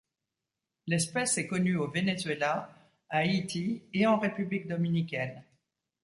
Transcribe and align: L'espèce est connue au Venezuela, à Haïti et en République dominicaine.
L'espèce 0.87 1.37
est 1.37 1.45
connue 1.45 1.77
au 1.77 1.85
Venezuela, 1.87 2.73
à 3.11 3.17
Haïti 3.19 3.83
et 3.93 4.07
en 4.07 4.17
République 4.17 4.67
dominicaine. 4.67 5.43